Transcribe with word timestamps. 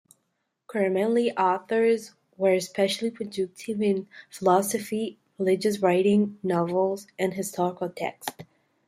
Karamanli 0.67 1.31
authors 1.37 2.15
were 2.35 2.53
especially 2.55 3.11
productive 3.11 3.83
in 3.83 4.07
philosophy, 4.31 5.19
religious 5.37 5.77
writings, 5.77 6.35
novels, 6.43 7.05
and 7.19 7.35
historical 7.35 7.87
texts. 7.87 8.33